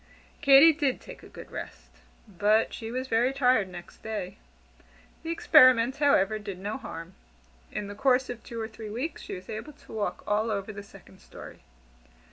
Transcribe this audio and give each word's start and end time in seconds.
Katy 0.41 0.73
did 0.73 0.99
take 0.99 1.21
a 1.21 1.29
good 1.29 1.51
rest, 1.51 1.91
but 2.27 2.73
she 2.73 2.89
was 2.89 3.07
very 3.07 3.31
tired 3.33 3.69
next 3.69 4.01
day. 4.01 4.37
The 5.21 5.29
experiment, 5.29 5.97
however, 5.97 6.39
did 6.39 6.57
no 6.57 6.77
harm. 6.77 7.13
In 7.71 7.85
the 7.85 7.93
course 7.93 8.27
of 8.27 8.43
two 8.43 8.59
or 8.59 8.67
three 8.67 8.89
weeks, 8.89 9.21
she 9.21 9.35
was 9.35 9.47
able 9.47 9.73
to 9.73 9.93
walk 9.93 10.23
all 10.25 10.49
over 10.49 10.73
the 10.73 10.81
second 10.81 11.19
story. 11.19 11.59